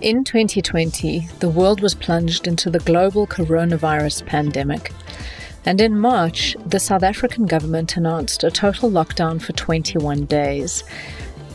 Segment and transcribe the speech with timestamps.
[0.00, 4.92] In 2020, the world was plunged into the global coronavirus pandemic.
[5.64, 10.84] And in March, the South African government announced a total lockdown for 21 days.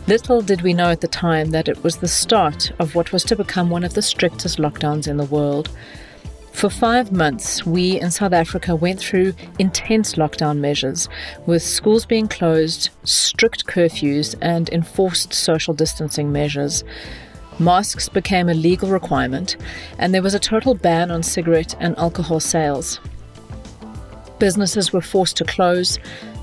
[0.08, 3.24] Little did we know at the time that it was the start of what was
[3.26, 5.70] to become one of the strictest lockdowns in the world.
[6.62, 11.10] For five months, we in South Africa went through intense lockdown measures,
[11.48, 16.84] with schools being closed, strict curfews, and enforced social distancing measures.
[17.58, 19.58] Masks became a legal requirement,
[19.98, 23.00] and there was a total ban on cigarette and alcohol sales.
[24.38, 25.98] Businesses were forced to close,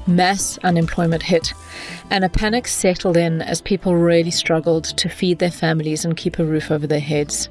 [0.08, 1.54] mass unemployment hit,
[2.10, 6.40] and a panic settled in as people really struggled to feed their families and keep
[6.40, 7.48] a roof over their heads.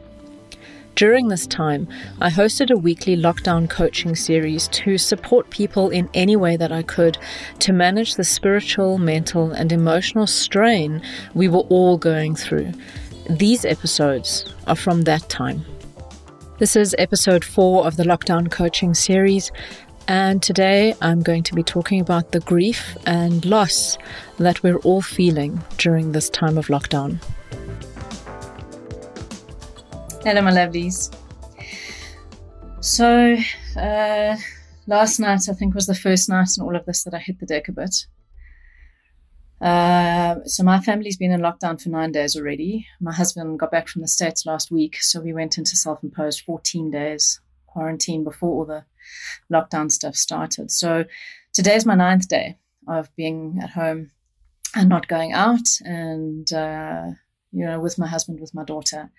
[0.97, 1.87] During this time,
[2.21, 6.81] I hosted a weekly lockdown coaching series to support people in any way that I
[6.81, 7.19] could
[7.59, 11.03] to manage the spiritual, mental, and emotional strain
[11.35, 12.71] we were all going through.
[13.29, 15.63] These episodes are from that time.
[16.57, 19.51] This is episode four of the lockdown coaching series,
[20.07, 23.99] and today I'm going to be talking about the grief and loss
[24.39, 27.19] that we're all feeling during this time of lockdown.
[30.27, 31.15] Hello, my lovelies.
[32.81, 33.37] So,
[33.79, 34.35] uh,
[34.85, 37.39] last night I think was the first night in all of this that I hit
[37.39, 38.07] the deck a bit.
[39.61, 42.85] Uh, so my family's been in lockdown for nine days already.
[42.99, 46.91] My husband got back from the States last week, so we went into self-imposed 14
[46.91, 48.83] days quarantine before all the
[49.49, 50.71] lockdown stuff started.
[50.71, 51.05] So
[51.53, 54.11] today's my ninth day of being at home
[54.75, 57.11] and not going out and, uh,
[57.53, 59.09] you know, with my husband, with my daughter.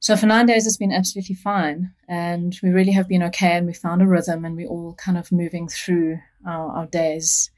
[0.00, 1.92] So for nine days, it's been absolutely fine.
[2.08, 3.52] And we really have been okay.
[3.52, 7.50] And we found a rhythm and we're all kind of moving through our, our days,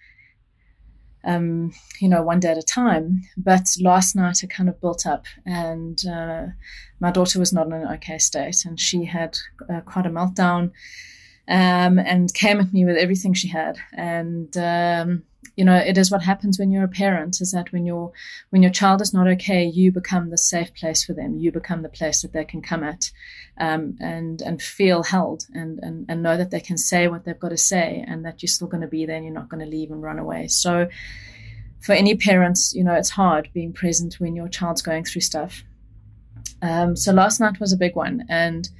[1.22, 3.22] um, you know, one day at a time.
[3.36, 5.26] But last night, it kind of built up.
[5.46, 6.46] And uh,
[6.98, 8.64] my daughter was not in an okay state.
[8.64, 9.38] And she had
[9.72, 10.72] uh, quite a meltdown
[11.52, 13.76] um, and came at me with everything she had.
[13.92, 15.22] And, um,
[15.56, 18.10] you know it is what happens when you're a parent is that when your
[18.48, 21.38] when your child is not okay you become the safe place for them.
[21.38, 23.10] You become the place that they can come at
[23.58, 27.38] um, and and feel held and, and and know that they can say what they've
[27.38, 29.62] got to say and that you're still going to be there and you're not going
[29.62, 30.48] to leave and run away.
[30.48, 30.88] So
[31.80, 35.64] for any parents you know it's hard being present when your child's going through stuff.
[36.62, 38.70] Um, so last night was a big one and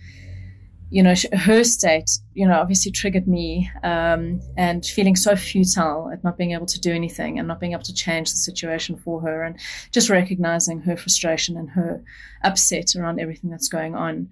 [0.92, 6.22] you know, her state, you know, obviously triggered me um, and feeling so futile at
[6.22, 9.22] not being able to do anything and not being able to change the situation for
[9.22, 9.58] her and
[9.90, 12.04] just recognizing her frustration and her
[12.44, 14.28] upset around everything that's going on.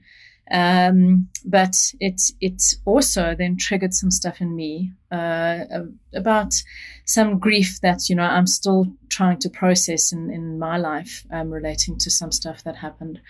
[0.51, 5.65] Um, but it it also then triggered some stuff in me uh,
[6.13, 6.61] about
[7.05, 11.51] some grief that you know I'm still trying to process in in my life um,
[11.51, 13.21] relating to some stuff that happened.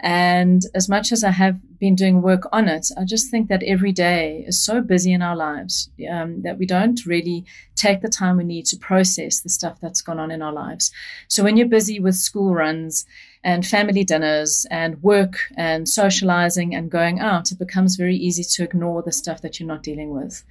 [0.00, 3.62] And as much as I have been doing work on it, I just think that
[3.62, 8.08] every day is so busy in our lives um, that we don't really take the
[8.08, 10.90] time we need to process the stuff that's gone on in our lives.
[11.28, 13.04] So when you're busy with school runs
[13.50, 18.64] and family dinners and work and socializing and going out, it becomes very easy to
[18.64, 20.42] ignore the stuff that you're not dealing with.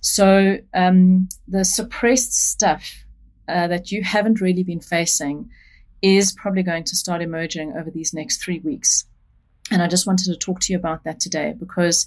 [0.00, 3.04] So um, the suppressed stuff
[3.46, 5.50] uh, that you haven't really been facing
[6.00, 9.04] is probably going to start emerging over these next three weeks.
[9.72, 12.06] And I just wanted to talk to you about that today because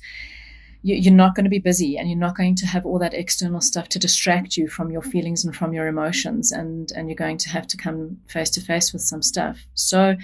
[0.87, 3.59] you're not going to be busy and you're not going to have all that external
[3.59, 7.39] stuff to distract you from your feelings and from your emotions and and you're going
[7.39, 9.65] to have to come face to face with some stuff.
[9.73, 10.15] So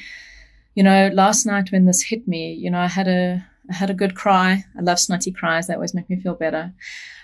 [0.75, 3.89] you know last night when this hit me you know i had a i had
[3.89, 4.63] a good cry.
[4.77, 5.65] I love snotty cries.
[5.67, 6.73] That always make me feel better.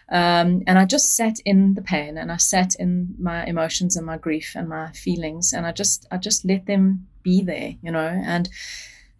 [0.10, 4.06] Um, and I just sat in the pain and I sat in my emotions and
[4.06, 7.92] my grief and my feelings and I just I just let them be there, you
[7.92, 8.50] know, and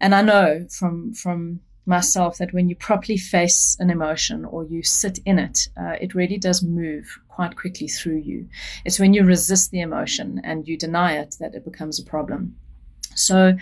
[0.00, 4.82] and I know from from myself that when you properly face an emotion or you
[4.82, 8.46] sit in it, uh, it really does move quite quickly through you.
[8.84, 12.56] It's when you resist the emotion and you deny it that it becomes a problem.
[13.14, 13.54] So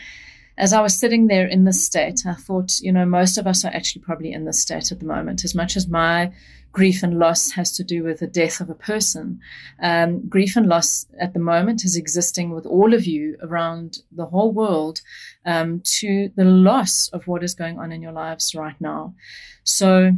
[0.58, 3.64] as I was sitting there in this state, I thought, you know, most of us
[3.64, 5.44] are actually probably in this state at the moment.
[5.44, 6.32] As much as my
[6.73, 9.38] grief and loss has to do with the death of a person,
[9.82, 14.26] um, grief and loss at the moment is existing with all of you around the
[14.26, 15.03] whole world
[15.44, 19.14] um, to the loss of what is going on in your lives right now.
[19.64, 20.12] So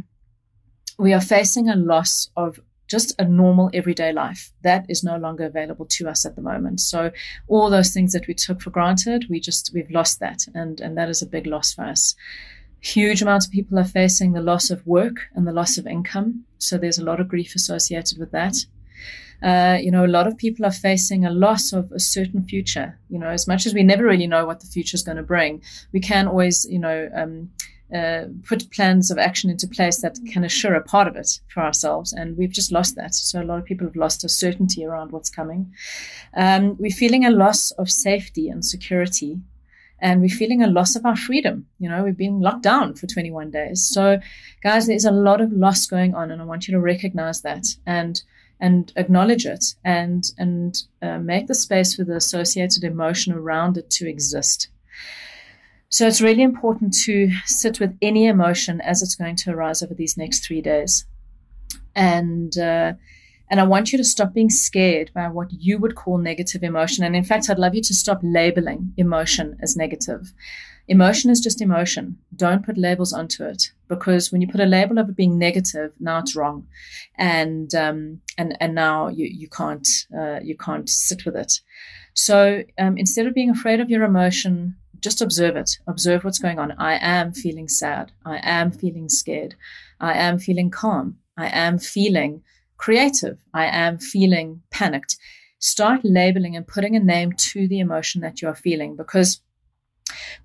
[0.97, 2.59] we are facing a loss of
[2.89, 4.51] just a normal everyday life.
[4.63, 6.81] That is no longer available to us at the moment.
[6.81, 7.11] So
[7.47, 10.97] all those things that we took for granted, we just we've lost that, and and
[10.97, 12.15] that is a big loss for us.
[12.81, 16.45] Huge amounts of people are facing the loss of work and the loss of income.
[16.57, 18.55] So there's a lot of grief associated with that.
[19.41, 22.97] Uh, you know, a lot of people are facing a loss of a certain future.
[23.09, 25.23] You know, as much as we never really know what the future is going to
[25.23, 25.61] bring,
[25.91, 27.51] we can always, you know, um,
[27.93, 31.61] uh, put plans of action into place that can assure a part of it for
[31.61, 32.13] ourselves.
[32.13, 33.15] And we've just lost that.
[33.15, 35.73] So a lot of people have lost a certainty around what's coming.
[36.35, 39.39] Um, we're feeling a loss of safety and security.
[40.01, 41.67] And we're feeling a loss of our freedom.
[41.79, 43.83] You know, we've been locked down for 21 days.
[43.83, 44.19] So,
[44.63, 47.65] guys, there's a lot of loss going on, and I want you to recognize that
[47.85, 48.21] and
[48.61, 53.89] and acknowledge it and and uh, make the space for the associated emotion around it
[53.89, 54.69] to exist.
[55.89, 59.93] So it's really important to sit with any emotion as it's going to arise over
[59.93, 61.05] these next three days.
[61.95, 62.93] And, uh,
[63.49, 67.03] and I want you to stop being scared by what you would call negative emotion.
[67.03, 70.31] And in fact, I'd love you to stop labeling emotion as negative.
[70.87, 72.17] Emotion is just emotion.
[72.35, 75.93] Don't put labels onto it because when you put a label of it being negative,
[75.99, 76.65] now it's wrong,
[77.15, 79.87] and um, and and now you you can't
[80.17, 81.61] uh, you can't sit with it.
[82.15, 85.71] So um, instead of being afraid of your emotion, just observe it.
[85.87, 86.71] Observe what's going on.
[86.73, 88.11] I am feeling sad.
[88.25, 89.55] I am feeling scared.
[89.99, 91.17] I am feeling calm.
[91.37, 92.43] I am feeling
[92.77, 93.39] creative.
[93.53, 95.17] I am feeling panicked.
[95.59, 99.41] Start labeling and putting a name to the emotion that you are feeling because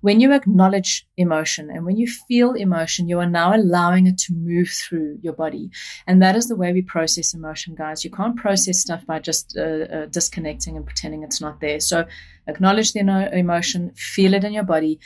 [0.01, 4.33] when you acknowledge emotion and when you feel emotion, you are now allowing it to
[4.33, 5.69] move through your body.
[6.07, 8.03] And that is the way we process emotion, guys.
[8.03, 11.79] You can't process stuff by just uh, uh, disconnecting and pretending it's not there.
[11.79, 12.05] So
[12.47, 12.99] acknowledge the
[13.33, 14.99] emotion, feel it in your body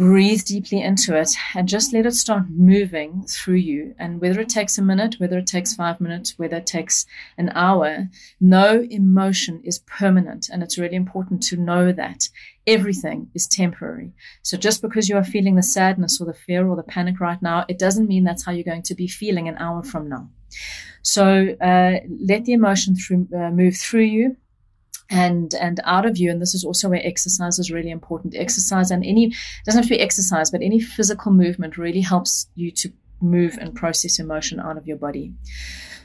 [0.00, 3.94] breathe deeply into it and just let it start moving through you.
[3.98, 7.04] And whether it takes a minute, whether it takes five minutes, whether it takes
[7.36, 8.08] an hour,
[8.40, 10.48] no emotion is permanent.
[10.48, 12.30] And it's really important to know that
[12.66, 14.14] everything is temporary.
[14.40, 17.42] So just because you are feeling the sadness or the fear or the panic right
[17.42, 20.30] now, it doesn't mean that's how you're going to be feeling an hour from now.
[21.02, 24.38] So uh, let the emotion through, uh, move through you
[25.10, 28.34] and and out of you and this is also where exercise is really important.
[28.36, 29.34] Exercise and any
[29.66, 33.74] doesn't have to be exercise but any physical movement really helps you to move and
[33.74, 35.34] process emotion out of your body.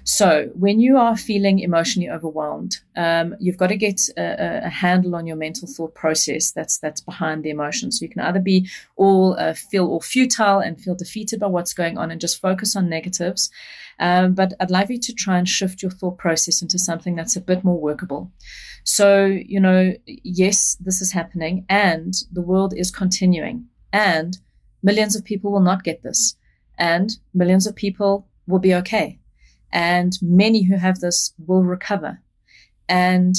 [0.08, 5.16] So when you are feeling emotionally overwhelmed um, you've got to get a, a, handle
[5.16, 7.92] on your mental thought process that's that's behind the emotion.
[7.92, 11.74] So you can either be all uh, feel all futile and feel defeated by what's
[11.74, 13.52] going on and just focus on negatives.
[13.98, 17.38] Um, but i'd like you to try and shift your thought process into something that's
[17.38, 18.30] a bit more workable
[18.86, 24.38] so, you know, yes, this is happening and the world is continuing and
[24.84, 26.36] millions of people will not get this
[26.78, 29.18] and millions of people will be okay.
[29.74, 32.22] And many who have this will recover.
[32.88, 33.36] And,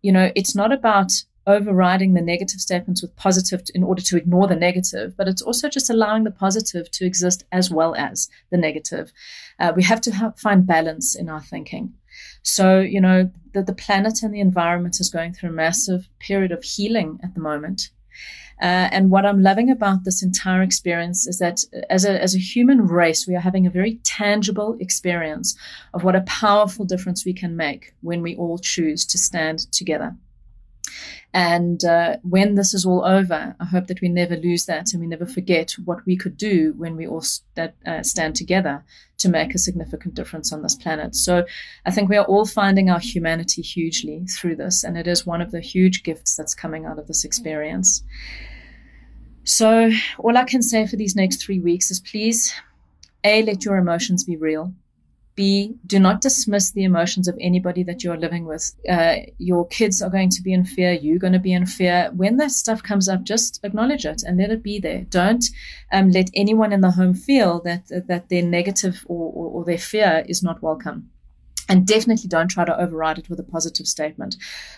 [0.00, 1.12] you know, it's not about
[1.48, 5.68] overriding the negative statements with positive in order to ignore the negative, but it's also
[5.68, 9.12] just allowing the positive to exist as well as the negative.
[9.58, 11.94] Uh, we have to have, find balance in our thinking.
[12.42, 16.52] So, you know, the, the planet and the environment is going through a massive period
[16.52, 17.90] of healing at the moment.
[18.60, 22.40] Uh, and what I'm loving about this entire experience is that as a, as a
[22.40, 25.56] human race, we are having a very tangible experience
[25.94, 30.16] of what a powerful difference we can make when we all choose to stand together.
[31.34, 35.00] And uh, when this is all over, I hope that we never lose that and
[35.00, 38.84] we never forget what we could do when we all st- uh, stand together
[39.18, 41.14] to make a significant difference on this planet.
[41.14, 41.44] So
[41.84, 45.40] I think we are all finding our humanity hugely through this, and it is one
[45.40, 48.02] of the huge gifts that's coming out of this experience.
[49.44, 52.54] So all I can say for these next three weeks is please,
[53.24, 54.72] A, let your emotions be real.
[55.38, 58.74] B, do not dismiss the emotions of anybody that you're living with.
[58.88, 60.90] Uh, your kids are going to be in fear.
[60.90, 62.10] You're going to be in fear.
[62.12, 65.02] When that stuff comes up, just acknowledge it and let it be there.
[65.08, 65.44] Don't
[65.92, 69.78] um, let anyone in the home feel that that their negative or, or, or their
[69.78, 71.08] fear is not welcome
[71.68, 74.36] and definitely don't try to override it with a positive statement.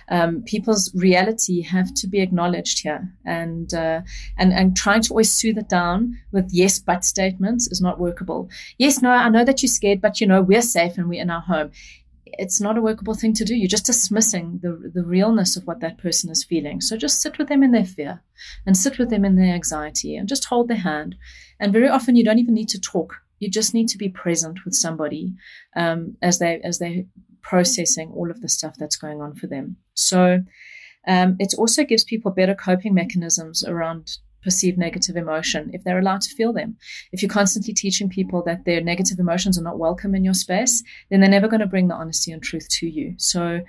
[0.09, 4.02] Um, people's reality have to be acknowledged here, and uh,
[4.37, 8.50] and and trying to always soothe it down with yes but statements is not workable.
[8.78, 11.30] Yes, no, I know that you're scared, but you know we're safe and we're in
[11.30, 11.70] our home.
[12.26, 13.56] It's not a workable thing to do.
[13.56, 16.80] You're just dismissing the the realness of what that person is feeling.
[16.80, 18.23] So just sit with them in their fear,
[18.66, 21.16] and sit with them in their anxiety, and just hold their hand.
[21.61, 24.61] And very often you don't even need to talk you just need to be present
[24.64, 25.35] with somebody
[25.75, 27.06] um, as they as they
[27.42, 29.76] processing all of the stuff that's going on for them.
[29.94, 30.42] So
[31.09, 36.20] um, it also gives people better coping mechanisms around perceived negative emotion if they're allowed
[36.23, 36.76] to feel them.
[37.12, 40.82] If you're constantly teaching people that their negative emotions are not welcome in your space,
[41.11, 43.14] then they're never going to bring the honesty and truth to you.
[43.18, 43.61] So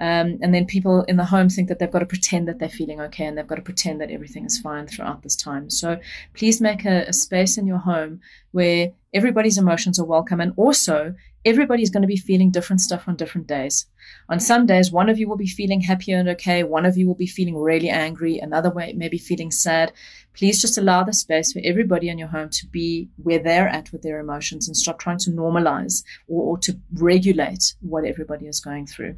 [0.00, 2.68] um, and then people in the home think that they've got to pretend that they're
[2.68, 5.70] feeling okay and they've got to pretend that everything is fine throughout this time.
[5.70, 5.98] So
[6.34, 8.20] please make a, a space in your home
[8.52, 11.14] where everybody's emotions are welcome and also
[11.44, 13.86] everybody's going to be feeling different stuff on different days.
[14.28, 17.08] On some days, one of you will be feeling happy and okay, one of you
[17.08, 19.92] will be feeling really angry, another way maybe feeling sad.
[20.32, 23.90] Please just allow the space for everybody in your home to be where they're at
[23.90, 28.60] with their emotions and stop trying to normalize or, or to regulate what everybody is
[28.60, 29.16] going through.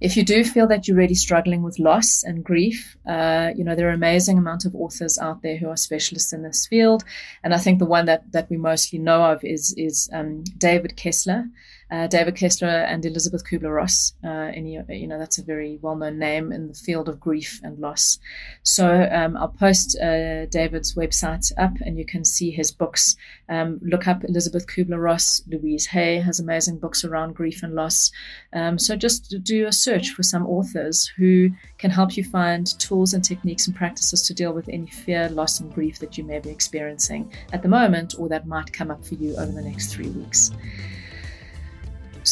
[0.00, 3.74] If you do feel that you're really struggling with loss and grief, uh, you know,
[3.74, 7.04] there are amazing amount of authors out there who are specialists in this field.
[7.42, 10.96] And I think the one that, that we mostly know of is, is um, David
[10.96, 11.46] Kessler
[11.90, 14.14] uh, David Kessler and Elisabeth Kubler-Ross.
[14.24, 18.18] Uh, you, know that's a very well-known name in the field of grief and loss.
[18.62, 23.16] So um, I'll post uh, David's website up, and you can see his books.
[23.48, 25.42] Um, look up Elisabeth Kubler-Ross.
[25.46, 28.10] Louise Hay has amazing books around grief and loss.
[28.52, 33.14] Um, so just do a search for some authors who can help you find tools
[33.14, 36.38] and techniques and practices to deal with any fear, loss, and grief that you may
[36.38, 39.92] be experiencing at the moment, or that might come up for you over the next
[39.92, 40.50] three weeks.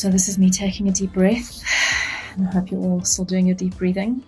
[0.02, 1.62] So, this is me taking a deep breath.
[2.36, 4.24] I hope you're all still doing your deep breathing.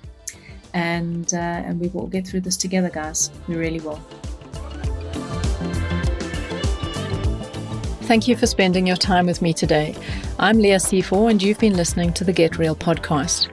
[0.73, 3.33] And, uh, and we will get through this together, guys.
[3.49, 3.97] We really will.
[8.02, 9.97] Thank you for spending your time with me today.
[10.38, 13.49] I'm Leah Sefor, and you've been listening to the Get Real podcast.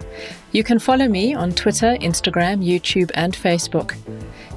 [0.51, 3.97] You can follow me on Twitter, Instagram, YouTube, and Facebook.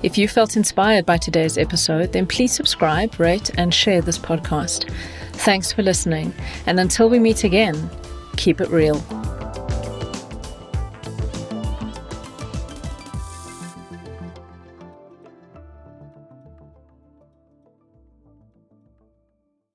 [0.02, 4.92] If you felt inspired by today's episode, then please subscribe, rate, and share this podcast.
[5.44, 6.32] Thanks for listening,
[6.64, 7.90] and until we meet again,
[8.38, 8.96] keep it real.